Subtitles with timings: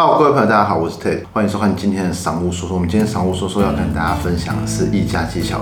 [0.00, 2.76] Hello，各位朋友，大家好，我是 Ted，欢迎收看今天的商务说说。
[2.76, 5.58] 我们今天商务说说要跟大家分享的是议价技巧。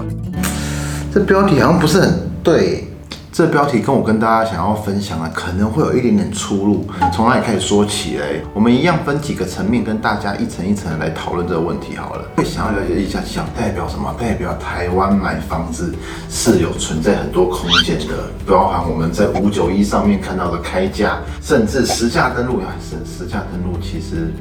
[1.11, 2.87] 这标题好像不是很对。
[3.37, 8.41] 这标题跟我跟大家想要分享的可能会有一点点出入，从哪里开始说起嘞？
[8.55, 12.25] 我们一样分几个层面跟大家一层一层来讨论这个问题好了。
[12.35, 14.11] 会想要了解议价技巧代表什么？
[14.19, 15.95] 代表台湾买房子
[16.31, 24.33] 是有存在很多空间的，包含我们在五九一上面看到的开价，甚至实价登录，是实价登录其实。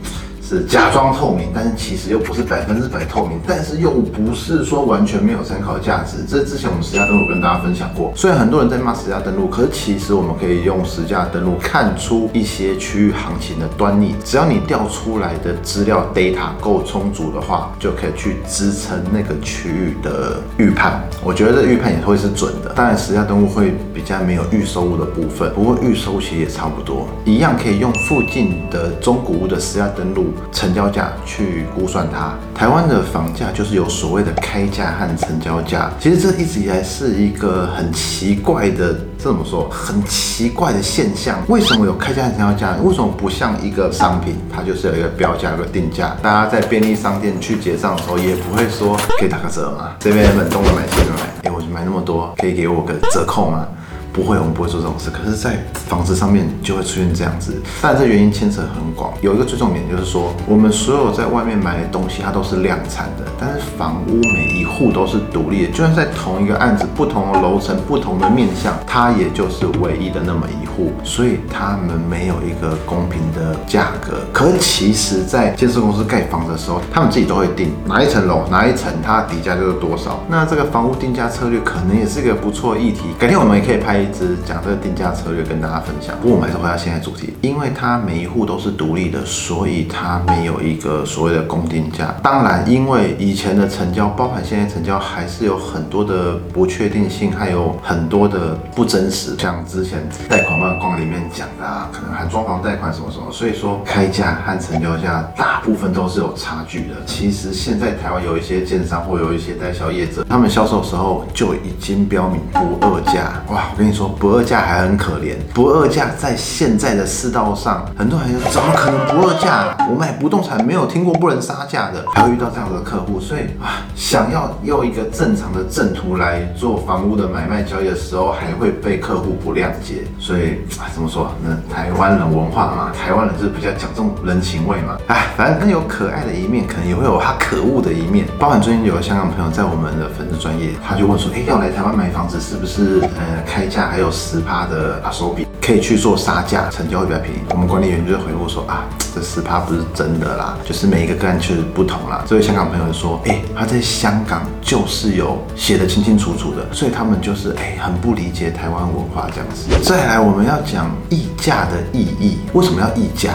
[0.48, 6.17] 是假装透明，但是其实又不是百分之百透明，但是又不是说完全没有参考价值。
[6.27, 14.16] 这之前我们实价登录跟大家分享过，虽然很多人在骂实价登录，可是其实我们可以用实价登录看出一些区域行情的端倪。
[14.23, 21.02] 只要你调出来的资料 data 够充足的话，就可以去支撑那个区域的预判。
[21.23, 22.72] 我觉得这预判也会是准的。
[22.75, 30.33] 当然，实价登录会比较没有预收入的部分，不过预收其实也差不多，一样可以用附近的中古屋的实价登录。
[30.52, 35.92] 成交价去估算它，台湾的房价就是有所谓的开价和成交价。
[36.00, 39.69] 其实这一直以来是一个很奇怪的，这怎么说？
[39.69, 41.38] 很奇怪的现象。
[41.47, 42.75] 为什么有开价和成交价？
[42.83, 46.16] 为什么不像一个商品，它就是有一个标价、有个定价？
[46.22, 49.92] 大家在便利商店去结账的时候，也不会说可以打个折吗？
[49.99, 53.67] 这边冷冻的买，西的买，哎，我买那么多，可以给我个折扣吗？
[54.16, 55.09] 不会，我们不会做这种事。
[55.09, 59.13] 可是，在房子上面就会出现这样子，但这原因牵扯很广。
[59.19, 65.71] 有一个最重点就是说，我们所有在外面买的东西，它都是量产的，但是房屋每一户都是独立的。
[65.73, 74.19] 就算在同一个案子、不同的楼层、不同的面向，它也就是唯一的那么一户，所以他们没有一个公平的价格。
[74.31, 80.23] 可是，其实，在建设公司盖房子的时候，他们自己都会定哪一层楼、哪一层，它的底价就是多少。
[80.30, 83.02] 那这个房屋定价策略可能也是一个不错议题。
[83.19, 84.05] 改天我们也可以拍一。
[84.06, 86.16] 一直讲这个定价策略跟大家分享。
[86.22, 92.14] 不过我们还是回到现在主题，因为它每一户都是独立的，所以它没有一个所谓的公定价。
[92.21, 99.36] 当然，因为以前的成交，包含现在成交，还是有很多的不确定性，还有很多的不真实。
[99.39, 106.95] 像之前贷款外框里面讲的，啊，可能含装潢贷款什么什么，所以说开价和成交价大部分都是有差距的。
[107.08, 113.42] 其实现在台湾有一些建商或有一些代销业者，他们销售时候就已经标明不二价。
[113.49, 113.95] 哇，我跟你。
[113.95, 119.76] 说不二价还很可怜，不二价在现在的世道上，很多人说怎么可能不二价？
[119.89, 130.04] 我买不动产没有听过不能杀价的，还会遇到这样的客户，所以啊，想要用一个正常的正途来做房屋的买卖交易的时候，还会被客户不谅解。
[130.19, 131.31] 所以啊，怎么说？
[131.42, 134.98] 那台湾人文化嘛，台湾人是比较讲重人情味嘛。
[135.07, 138.25] 哎，反正很有可爱的一面，可能也会有他可恶的一面。
[138.38, 143.88] 包含最近有个香港朋友在我们的粉丝专业，他就问说，哎，要来台湾买房子是不是呃开价？
[143.88, 147.39] 还有十趴的手笔可以去做杀价，成交会比较便宜。
[147.50, 152.24] 我们管理员就回复说啊，这十趴不是真的啦，就是每一个个案确实不同啦。
[152.25, 159.68] 这位香港朋友说，哎，他在香港就是有写的清清楚楚的，所以他们就是哎很不理解台湾文化这样子。
[159.83, 163.33] 再来，我们要讲溢价的意义，为什么要溢价？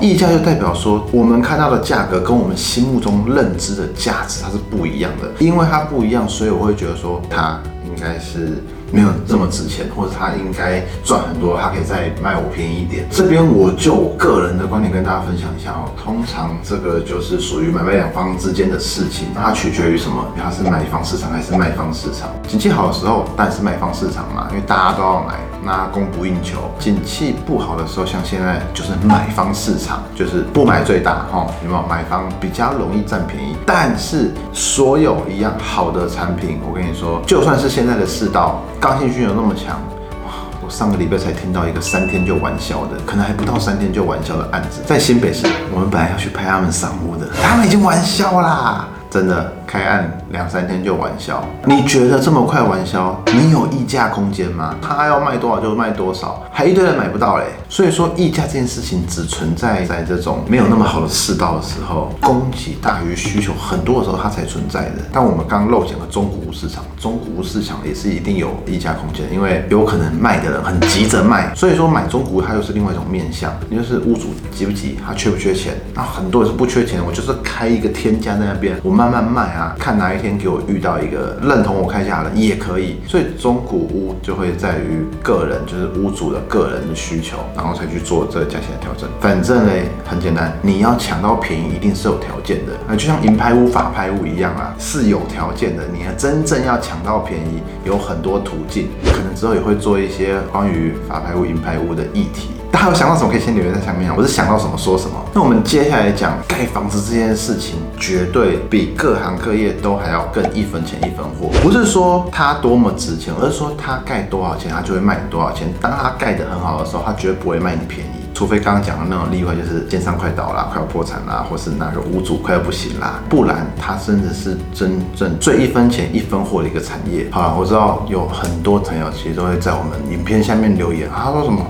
[0.00, 8.62] 溢价就代表说，我们看到的价格跟我们心目中认知的价值它是不一样的，因为它不一样，所以我会觉得说它应该是。
[8.90, 13.06] 没有这么值钱，或者他应该赚很多，他可以再卖我便宜一点。
[13.10, 15.90] 这边我就我个人的观点跟大家分享一下哦。
[16.02, 20.24] 通常这个就是属于买卖两方之间的事情，它取决于什么？
[20.42, 22.30] 它是买方市场还是卖方市场？
[22.46, 25.34] 景气好的时候，当然是卖方市场嘛，因为大家都要买。
[25.60, 31.82] 那供不应求，景气不好的时候，像现在就是买方市场，就是不买最大哈，有没有？
[31.88, 39.80] 买方比较容易占便宜，但是所有一样好的产品，我跟你说，就算是现在的世道，刚性需求那么强，
[40.24, 40.32] 哇
[40.64, 49.52] 我上个礼拜才听到一个三天就完销的，可能还不到三天就完销的案子，在新北市，我们本来要去拍他们赏屋的，他们已经完销啦，真的。
[49.68, 54.74] 开案两三天就完销，你觉得这么快完销，你有溢价空间吗？
[54.80, 57.44] 他要卖多少就卖多少，还一堆人买不到嘞。
[57.68, 65.04] 所以说溢价这件事情只存在在这种没有那么好的世道的时候，供给大于需求很多的时候它才存在的。
[65.12, 75.74] 但我们刚漏讲了中古屋市场，中古屋市场也是一定有溢价空间，因为有可能卖的人很急着卖，所以说买中古屋它又是另外一种面向，就是屋主急不急，他缺不缺钱。
[75.92, 79.57] 那很多人是不缺钱，我就是开一个天价在那边，我慢慢卖。
[79.57, 89.08] 啊，看哪一天给我遇到一个认同我开价的也可以，所以中古屋就会在于个人，就是屋主的个人的需求，然后才去做这个价钱的调整。
[89.20, 92.72] 反正嘞，很简单，你要抢到便宜，一定是有条件的。
[92.86, 95.84] 那就像银拍屋、法拍屋一样啊，是有条件的。
[95.92, 102.50] 你要真正要抢到便宜，有很多途径，可能之后也会做一些关于法拍屋、银拍屋的议题。
[102.70, 105.16] 大家有想到什么可以先留言在下面啊，我是想到什么说什么。
[105.32, 111.48] 那我们接下来讲盖房子这件事情，绝对比各行各业都还要更一分钱一分货。
[111.62, 115.72] 不是说它多么值钱，而是说它盖多少钱，它就会卖你多少钱。
[115.80, 118.10] 当它盖得很好的时候，它绝对不会卖你便宜。
[118.34, 127.26] 除非刚刚讲的那种例外，就是奸商快倒啦，快要破产啦，或是那个屋主快要不行啦，不然它真的是真正最一分钱一分货的一个产业。
[127.32, 131.66] 好了，我知道有很多朋友其实都会在我们影片下面留言，他说什么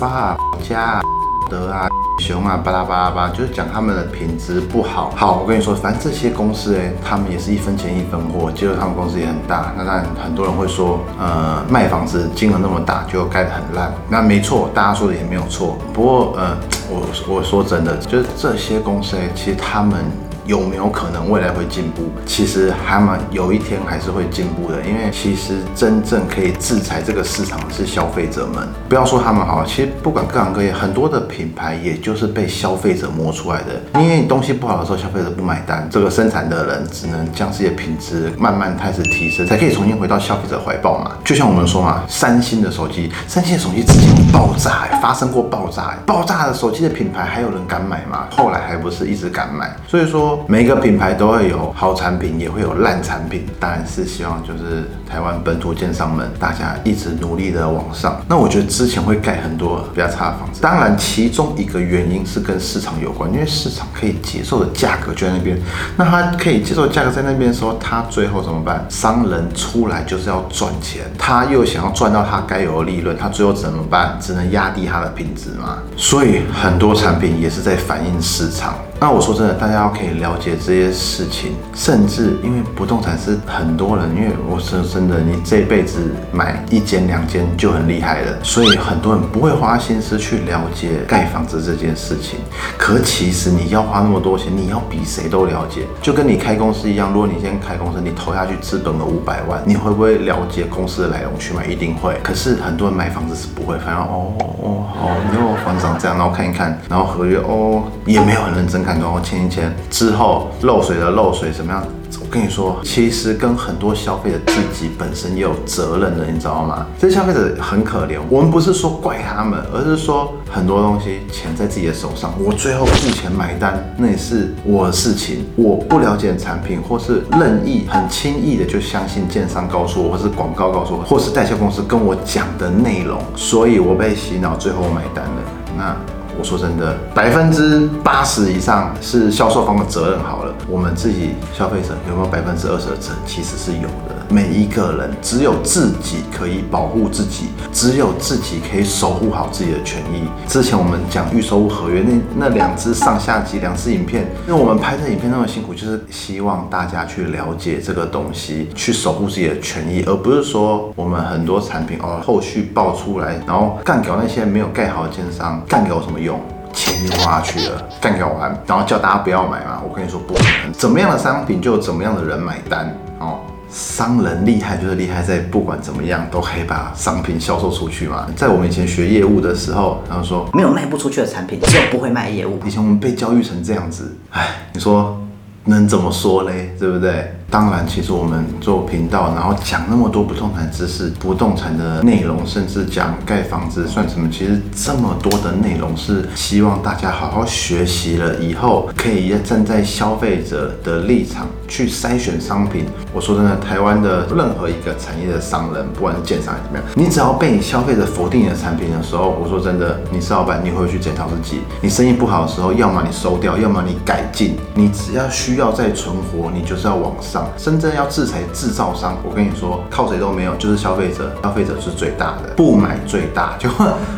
[0.00, 0.36] 爸
[0.68, 1.00] 家
[1.48, 1.88] 德啊。
[2.18, 5.12] 熊啊，巴拉巴拉巴，就是讲他们的品质不好。
[5.14, 9.70] 好，我跟你说，反正这些公司哎，他们也是一分钱一分货，结果他们公司也很大。
[9.76, 13.92] 那当然，很多人会说，呃，卖房子金额那么大，就盖得很烂。
[14.08, 15.76] 那没错，大家说的也没有错。
[15.92, 16.56] 不过，呃，
[16.88, 20.06] 我我说真的，就是这些公司哎，其实他们。
[20.46, 22.10] 有没有可能未来会进步？
[22.24, 28.66] 其实还蛮有一天还是会进步的，因为其实真正可以制裁这个市场的是消费者们。
[28.88, 34.00] 不要说他们好，其实不管各行各业，很多的品牌也就是被消费者摸出来的。
[34.00, 41.12] 因为你东西不好的时候，消费者不买单，这个生产的人只能将这些品质慢慢开始提升，才可以重新回到消费者怀抱嘛。
[41.24, 48.28] 就像我们说嘛，三星的手机，三星的手机之前爆炸，发生过爆炸，爆炸的手机的品牌还有人敢买吗？
[48.30, 50.35] 后来还不是一直敢买，所以说。
[50.48, 53.46] 每个品牌都会有好产品，也会有烂产品。
[53.58, 58.20] 当然是希望就是台湾本土建商们，大家一直努力的往上。
[58.28, 65.58] 那我觉得之前会盖很多比较差的房子，当然其中一个原因是跟市场有关，因为市场可以接受的价格就在那边。
[65.96, 68.84] 那他可以接受价格在那边的时候，他最后怎么办？
[68.88, 74.16] 商人出来就是要赚钱，他又想要赚到他该有的利润，他最后怎么办？
[74.20, 75.78] 只能压低他的品质嘛。
[75.96, 78.74] 所以很多产品也是在反映市场。
[78.98, 92.40] 那我说真的，大家要可以了解这些事情，甚至因为不动产是很多人，因为我说真的，你这辈子买一间两间就很厉害了，所以很多人不会花心思去了解盖房子这件事情。
[92.78, 97.12] 可其实你要花那么多钱，你要比谁都了解，就跟你开公司一样。
[97.12, 101.66] 如果你现在开公司，你投下去资本了五百万，你会不会了解公司的来龙去脉？
[101.66, 102.18] 一定会。
[102.22, 104.32] 可是很多人买房子是不会，反正哦
[104.62, 108.85] 哦好，你又房子长这样，然后看一看，然后合约哦也没有很认真。
[108.86, 111.82] 看，然后签一签之后漏水的漏水怎么样？
[112.20, 116.86] 我跟你说，其实跟很多消费者自己本身也有责任的，你知道吗？
[116.98, 118.18] 这消费者很可怜。
[118.28, 125.46] 我们不是说怪他们，而是说很多东西钱在自己的手上，我最后付钱买单，那也是我的事情。
[125.56, 135.42] 我不了解产品，或是任意很轻易的就相信建商告诉我，或是广告告诉我，或是代销公司跟我讲的内容，所以我被洗脑，最后买单了。
[135.76, 136.15] 那。
[136.38, 140.20] 我说真的，百分之八十以上是销售方的责任。
[140.22, 143.18] 好了，我们自己消费者有没有百分之二十的责任？
[143.26, 144.15] 其实是有的。
[144.28, 150.28] 每一个人只有自己可以保护自己，只有自己可以守护好自己的权益。
[150.48, 166.40] 之前我们讲预售合约那那两支上下集两支影片，因为我们拍这影片那么辛苦，就是希望大家去了解这个东西，去守护自己的权益，而不是说我们很多产品哦后续爆出来，然后干掉那些没有盖好的奸商，干掉有什么用？
[166.72, 169.80] 钱就花去了，干掉完，然后叫大家不要买嘛？
[169.82, 173.38] 我跟你说不可能，怎么样的商品就有怎么样的人买单哦。
[173.70, 178.26] 商人厉害就是厉害在不管怎么样都可以把商品销售出去嘛。
[178.36, 182.58] 在我们以前学业务的时候，然后说没有卖不出去的产品，只有不会卖业务。
[182.64, 185.20] 以前我们被教育成这样子，哎，你说
[185.64, 186.74] 能怎么说嘞？
[186.78, 187.32] 对不对？
[187.48, 194.28] 当然，其实我们做频道，然后讲那么多不动产知识、不动产的内容，甚至讲盖房子算什么？
[194.30, 202.86] 其实这么多的内容是希望大家好好学习了以后，可以站在消费者的立场去筛选商品。
[203.16, 211.62] 我说真的，台湾的任何一个产业的商人，不管是建商还是怎么样，你只要被你消费者否定你的产品的时候，我说真的，你是老板，你会去检讨自己。
[211.80, 214.58] 你生意不好的时候，要么你收掉，要么你改进。
[214.74, 217.48] 你只要需要再存活，你就是要往上。
[217.56, 223.70] 真正要制裁制造商，我跟你说，靠谁都没有，就是消费者，消费者是最大的，不买最大，就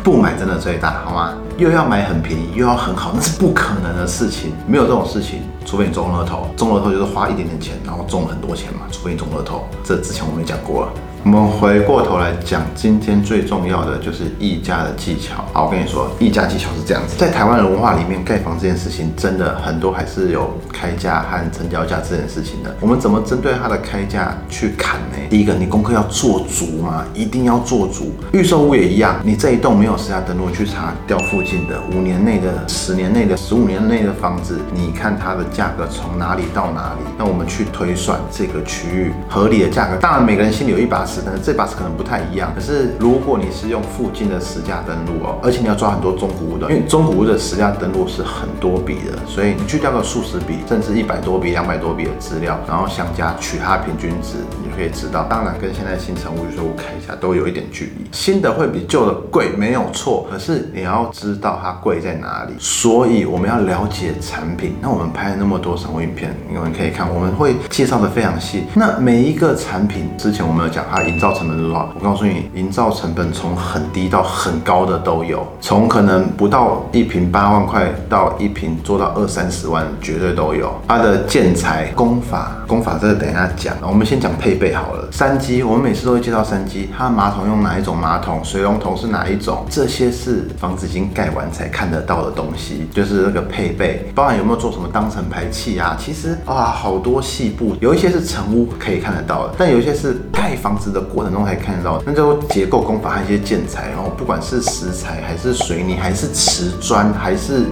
[0.03, 1.35] 不买真的最大，好吗？
[1.55, 10.91] 又要买很便宜，又要很好，那是不可能的事情，没有这种事情，除非你中乐透，中乐透就是花一点点钱，然后中很多钱嘛，除非你中乐透，这之前我们也讲过了。
[11.23, 15.43] 我们回过头来讲，今天最重要的就是议价的技巧。
[15.51, 22.73] 好，我跟你说，议价技巧是这样子，在台湾的文化里面，盖房这件事情真的很多还是有开价和成交价这件事情的。
[22.79, 25.17] 我们怎么针对它的开价去砍呢？
[25.29, 28.13] 第一个，你功课要做足嘛，一定要做足。
[28.31, 39.97] 预售屋也一样，你这一栋没有实价登录，去查掉附近的五年内的、十年内的、十五年内的房子，你看它的价格从哪里到哪里，那我们去推算这个区域合理的价格。
[39.97, 42.51] 当然每个人心里有一把但是这把可能不太一样。
[42.55, 55.25] 可是如果你是用附近的实价登录哦，而且你要抓很多中古屋的，因为中古屋的实价登录是很多笔的，所以你去掉个数十笔，甚至一百多笔、两百多笔的资料，然后相加取它的平均值，你就可以知道。
[55.29, 60.27] 当然跟现在新成屋预售屋看一下都有一点距离，新的会比旧的贵，没有错。
[60.29, 64.75] 可是你要知道它贵在哪里，所以我们要了解产品。
[64.81, 68.63] 那我们拍了那么多生活影片，你们可以看，我们会介绍的非常细。
[68.73, 80.73] 那每一个产品之前我们有讲它营造成本多少，我告诉你，营造成本从很低到很高的都有，从可能不到一平八万块到一平做到二三十万，绝对都有。
[80.87, 83.75] 它的建材工法，工法这个等一下讲。
[83.81, 85.07] 我们先讲配备好了。
[85.11, 95.97] 三机，我们每次都会介绍三机，它马桶用哪一种马桶，水龙头是哪一种，这些是房子已经盖完才看得到的东西，就是那个配备，包含有没有做什么当层排气啊。
[95.99, 102.01] 其实啊，好多细部，有一些是成屋可以看得到的，但有一些是盖房子的过程中才看得到。
[102.05, 107.65] 那就结构工法和一些建材，然后不管是石材还是水泥还是瓷砖还是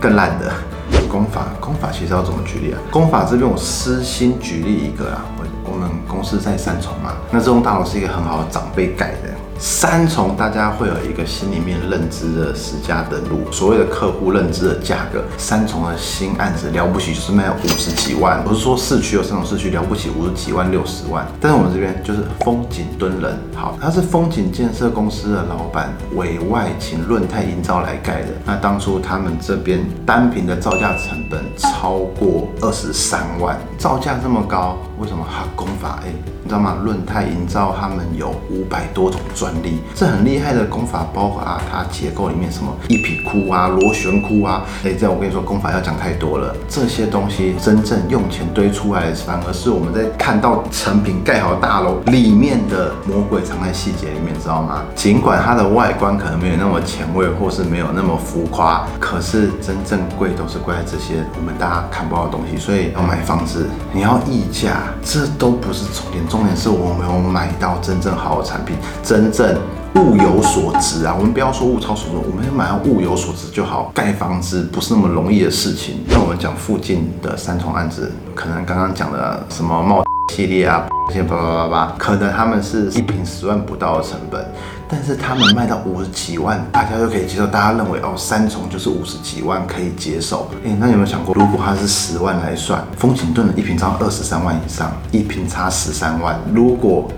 [0.00, 0.52] 更烂的
[1.08, 2.78] 工法，工法其实要怎么举例啊？
[2.90, 9.31] 工法这边我私心举例一个啊，我我们公司在三重嘛，那这种大楼是一个很好的长辈改的。
[9.64, 36.12] 三重大家会有一个心里面认知的十家登录，所谓的客户认知的价格，三重的新案子了不起就是卖五十几万，不是说市区有三重市区了不起五十几万六十万，但是我们这边就是风景敦人，好，他是风景建设公司的老板委外请润泰营造来盖的，那当初他们这边单品的造价成本超过二十三万，造价这么高，为什么哈工法哎？
[36.44, 36.76] 你知道吗？
[36.84, 46.54] 润泰营造他们有五百多种专利，这很厉害的工法，包括啊，它结构里面什么一匹窟啊、螺旋窟啊，哎，这样我跟你说，工法要讲太多了。
[46.68, 54.82] 这些东西真正用钱堆出来的，反而是我们在看到成品盖好大楼里面的魔鬼藏在细节里面，知道吗？
[54.94, 62.56] 尽管它的外观可能没有那么前卫，或是没有那么浮夸，可是真正贵都是贵在这些我们大家看不到的东西。
[62.56, 66.26] 所以要买房子，你要溢价，这都不是重点。
[66.28, 69.58] 重点是我们有买到真正好的产品，真正
[69.96, 71.14] 物有所值啊！
[71.16, 73.90] 我们不要说物超所值，我们买到物有所值就好。
[73.94, 76.02] 盖房子不是那么容易的事情。
[76.08, 84.46] 那我们讲附近的三重案子，可能刚刚讲的什么冒系列啊，先叭叭叭叭，可能他们是一瓶十万不到的成本。
[84.88, 87.46] 但是他们卖到五十几万，大家就可以接受。
[87.46, 90.48] 大家认为哦，三重就是五十几万可以接受。
[90.64, 96.38] 哎，那有没有想过，如果它是十万来算，风景顿的一瓶差二十三万以上，一瓶差十三万。
[96.52, 97.10] 如果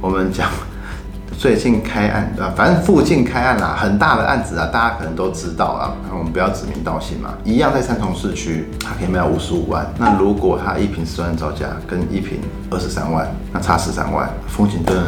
[0.00, 0.48] 我们讲
[1.40, 5.96] 最近开案啊，反正附近开案啦，很大的案子啊，大家可能都知道啊。
[6.12, 9.90] 我们不要指名道姓嘛，一样在三重市区，它可以卖到五十五万。
[9.96, 15.02] 那如果它一瓶十万造价跟一瓶二十三万，那差十三万，风景顿。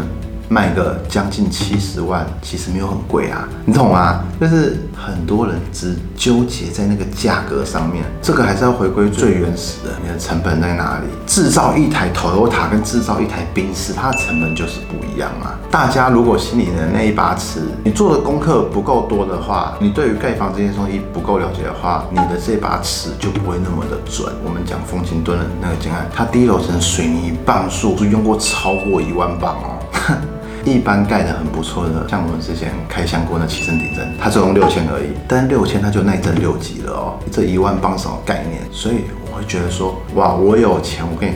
[0.52, 4.22] 卖个将近七十万，其实没有很贵啊，你懂吗？
[4.38, 11.06] 就是很多人只纠结在那个价格上面，这个还是要回归最原始的，你的成本在哪里？
[11.26, 15.58] 制造一台 Toyota 跟制造一台宾士，它的成本就是不一样啊。
[15.70, 24.30] 大家如果心里的那一把尺，你做的功课不够多的话，你对于盖房这件东西不够了解的话，你的这把尺就不会那么的准。
[24.44, 29.78] 我们讲风情墩的那个建案，它第一楼层水泥磅数是用过超过一万磅哦。
[30.64, 37.18] 一般盖的很不错的，像我们之前开箱过那七升顶针，它只用六千而已，但六千它就耐震六级了哦。
[37.30, 38.62] 这一万磅什么概念？
[38.70, 41.34] 所以我会觉得说，哇，我有钱，我跟你。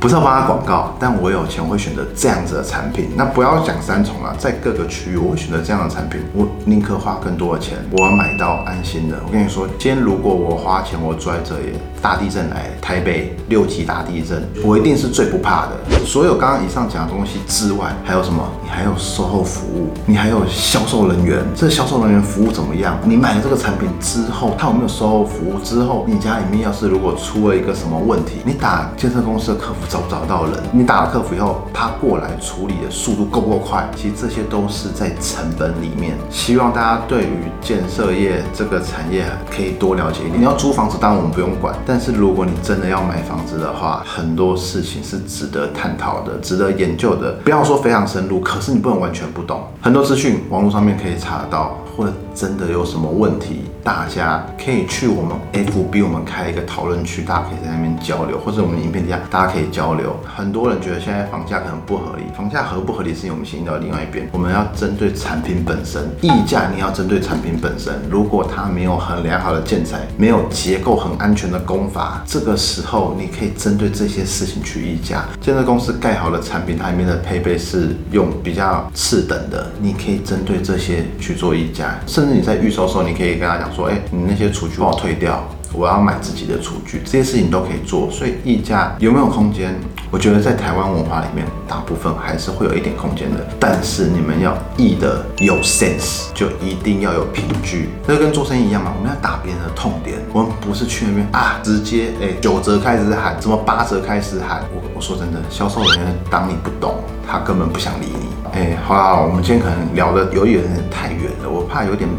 [0.00, 3.10] 不是要帮他广告，但我有钱，我会选择这样子的产品。
[3.14, 6.22] 那不要讲三重了，在各个区域，我会选择这样的产品。
[6.32, 9.18] 我宁可花更多的钱，我要买到安心的。
[9.26, 16.06] 我跟你说，今天如果我花钱，我住在这里，大地震来，台北六级大地震，我一定是最不怕的。
[16.06, 18.42] 所有刚刚以上讲的东西之外，还有什么？
[18.64, 21.44] 你还有售后服务，你还有销售人员。
[21.54, 22.96] 这销售人员服务怎么样？
[23.04, 25.58] 你买了这个产品之后，他有没有售后服务？
[25.58, 29.89] 之后你家里面要是如果出了一个什么问题，你打建设公司的客服。
[29.90, 30.54] 找不找到人？
[30.72, 33.86] 你打了客服以后，他过来处理的速度够不够快？
[33.96, 36.16] 其实这些都是在成本里面。
[36.30, 40.40] 希望大家对于建设业这个产业可以多了解一点。
[40.40, 41.74] 你要租房子，当然我们不用管。
[41.84, 47.32] 但是如果你真的要买房子的话，很多事情是值得探讨的，值得研究的。
[47.44, 49.60] 不要说非常深入，可是你不能完全不懂。
[49.80, 52.12] 很多资讯网络上面可以查到，或者。
[52.34, 60.16] 真的有什么问题，大家可以去我们 FB 我们开一个讨论区，大家可以在那边交流，或者我们影片底下大家可以交流。
[60.24, 75.24] 很多人觉得现在房价可能不合理，房价合不合理是我们行到另外一边，我们要针对产品本身，溢价你要针对产品本身，如果它没有很良好的建材，没有结构很安全的工法，这个时候你可以针对这些事情去溢价。
[75.40, 85.42] 建设公司盖好的产品，它里面的配备是用比较次等的，你可以针对这些去做溢价，甚至你在预售的时候，你可以跟他讲说，哎，你那些厨具帮我退掉。
[85.72, 89.74] 我要买自己的厨具，这些事情都可以做，所以溢价有没有空间？
[90.10, 93.46] 我觉得在台湾文化里面，大部分还是会有一点空间的。
[93.58, 97.88] 但是你们要溢的有 sense，就一定要有凭据。
[98.06, 104.62] 这跟做生意一样嘛，我们要打别人的痛点，我们不是去那边啊，直接哎九折开始喊，什么八折开始喊。
[104.74, 106.96] 我我说真的，销售人员当你不懂，
[107.30, 108.28] 他根本不想理你。
[108.52, 112.10] 哎，好啦，我们今天可能聊的有一点太远了，我怕有点。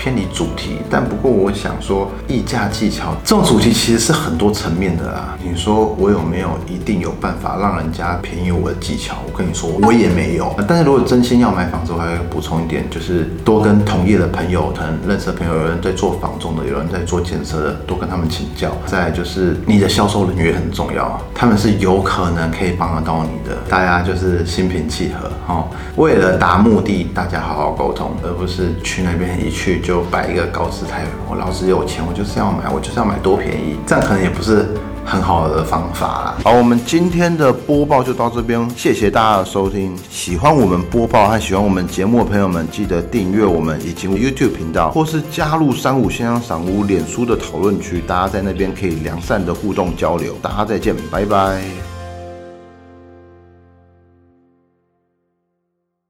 [0.00, 5.36] 偏离主题，但不过我想说，议价技巧这种主题其实是很多层面的啊。
[5.44, 9.16] 你说我有没有一定有办法让人家便宜我的技巧？
[9.26, 10.56] 我跟你说，我也没有。
[10.66, 18.74] 但是如果真心要买房子，我还要补充一点，就是多跟同业的朋友，可能认识的朋友，有人在做房仲的，有人在做建设的，多跟他们请教。
[18.86, 23.54] 再就是你的销售人员很重要啊，他们是有可能可以帮得到你的。
[23.68, 29.89] 大家就是心平气和，哦，为了达目的，大家好好沟通，而不是去那边一去就。
[29.90, 34.68] 就摆一个高姿态，我老子有钱，我就是要买，我就是要买多便宜，这样可能也不是
[35.04, 36.34] 很好的方法啦。
[36.44, 39.98] 好，我们今天的播报就到这边，谢谢大家的收听。
[40.08, 50.36] 喜欢我们播报和喜欢我们节目的朋友们，记得订阅我们以及 YouTube 频道，或是加入三五先生赏屋脸书的讨论区，大家在那边可以良善的互动交流。
[50.40, 51.89] 大家再见，拜拜。